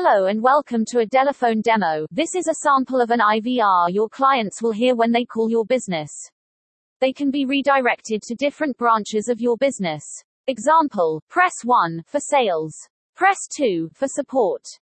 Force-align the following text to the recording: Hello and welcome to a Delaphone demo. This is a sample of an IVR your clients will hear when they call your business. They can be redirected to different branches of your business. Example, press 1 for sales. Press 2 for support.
Hello 0.00 0.26
and 0.26 0.40
welcome 0.40 0.84
to 0.84 1.00
a 1.00 1.06
Delaphone 1.06 1.60
demo. 1.60 2.06
This 2.12 2.36
is 2.36 2.46
a 2.46 2.54
sample 2.62 3.00
of 3.00 3.10
an 3.10 3.18
IVR 3.18 3.92
your 3.92 4.08
clients 4.08 4.62
will 4.62 4.70
hear 4.70 4.94
when 4.94 5.10
they 5.10 5.24
call 5.24 5.50
your 5.50 5.64
business. 5.64 6.12
They 7.00 7.12
can 7.12 7.32
be 7.32 7.44
redirected 7.44 8.22
to 8.22 8.36
different 8.36 8.78
branches 8.78 9.26
of 9.26 9.40
your 9.40 9.56
business. 9.56 10.04
Example, 10.46 11.20
press 11.28 11.64
1 11.64 12.04
for 12.06 12.20
sales. 12.20 12.76
Press 13.16 13.38
2 13.56 13.90
for 13.92 14.06
support. 14.06 14.62